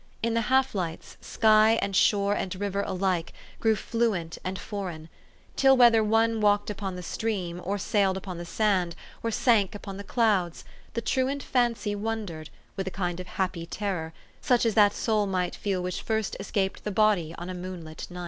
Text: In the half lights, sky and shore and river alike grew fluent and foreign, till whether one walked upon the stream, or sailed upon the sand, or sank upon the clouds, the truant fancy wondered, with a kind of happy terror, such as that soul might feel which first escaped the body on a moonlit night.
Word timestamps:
In 0.23 0.33
the 0.33 0.41
half 0.49 0.73
lights, 0.73 1.15
sky 1.21 1.77
and 1.79 1.95
shore 1.95 2.33
and 2.33 2.55
river 2.55 2.81
alike 2.81 3.33
grew 3.59 3.75
fluent 3.75 4.39
and 4.43 4.57
foreign, 4.57 5.09
till 5.55 5.77
whether 5.77 6.03
one 6.03 6.41
walked 6.41 6.71
upon 6.71 6.95
the 6.95 7.03
stream, 7.03 7.61
or 7.63 7.77
sailed 7.77 8.17
upon 8.17 8.39
the 8.39 8.43
sand, 8.45 8.95
or 9.21 9.29
sank 9.29 9.75
upon 9.75 9.97
the 9.97 10.03
clouds, 10.03 10.65
the 10.95 11.01
truant 11.01 11.43
fancy 11.43 11.93
wondered, 11.93 12.49
with 12.75 12.87
a 12.87 12.97
kind 12.97 13.19
of 13.19 13.27
happy 13.27 13.67
terror, 13.67 14.11
such 14.41 14.65
as 14.65 14.73
that 14.73 14.93
soul 14.95 15.27
might 15.27 15.53
feel 15.55 15.83
which 15.83 16.01
first 16.01 16.35
escaped 16.39 16.83
the 16.83 16.89
body 16.89 17.35
on 17.37 17.47
a 17.47 17.53
moonlit 17.53 18.07
night. 18.09 18.19